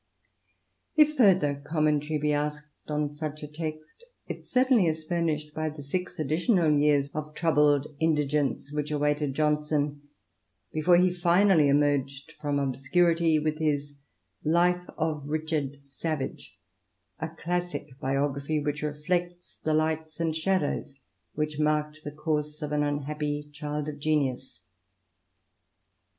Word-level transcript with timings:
If 0.95 1.13
further 1.15 1.61
commentary 1.63 2.17
be 2.17 2.33
asked 2.33 2.65
on 2.89 3.11
such 3.11 3.43
a 3.43 3.47
text, 3.47 4.03
it 4.27 4.43
certainly 4.43 4.87
is 4.87 5.03
furnished 5.03 5.53
by 5.53 5.69
the 5.69 5.83
six 5.83 6.17
additional 6.17 6.71
years 6.75 7.11
of 7.13 7.35
troubled 7.35 7.85
indigence 7.99 8.71
which 8.73 8.89
awaited 8.89 9.35
Johnson 9.35 10.01
before 10.73 10.97
he 10.97 11.11
finally 11.11 11.67
emerged 11.67 12.33
from 12.41 12.57
obscurity 12.57 13.37
with 13.37 13.59
his 13.59 13.93
Life 14.43 14.89
of 14.97 15.27
Richard 15.27 15.79
Savage— 15.85 16.57
a 17.19 17.29
classic 17.29 17.89
biography 17.99 18.59
which 18.59 18.81
reflects 18.81 19.59
the 19.63 19.75
lights 19.75 20.19
and 20.19 20.35
shadows 20.35 20.95
which 21.35 21.59
marked 21.59 21.99
the 22.03 22.09
course 22.11 22.63
of 22.63 22.71
an 22.71 22.81
unhappy 22.81 23.49
child 23.53 23.87
of 23.87 23.99
genius. 23.99 24.63